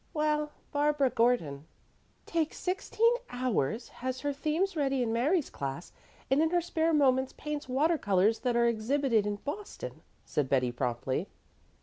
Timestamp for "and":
6.31-6.41